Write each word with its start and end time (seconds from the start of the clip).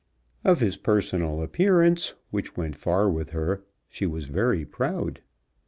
Of 0.43 0.61
his 0.61 0.77
personal 0.77 1.43
appearance, 1.43 2.15
which 2.31 2.57
went 2.57 2.75
far 2.75 3.07
with 3.07 3.29
her, 3.37 3.61
she 3.87 4.07
was 4.07 4.25
very 4.25 4.65
proud. 4.65 5.21